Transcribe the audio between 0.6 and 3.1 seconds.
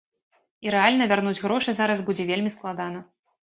І рэальна вярнуць грошы зараз будзе вельмі складана.